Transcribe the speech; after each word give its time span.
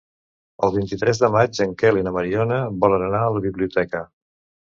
El 0.67 0.71
vint-i-tres 0.75 1.19
de 1.23 1.27
maig 1.35 1.59
en 1.65 1.75
Quel 1.83 2.01
i 2.01 2.05
na 2.09 2.15
Mariona 2.17 2.59
volen 2.85 3.07
anar 3.09 3.23
a 3.27 3.31
la 3.35 3.45
biblioteca. 3.47 4.05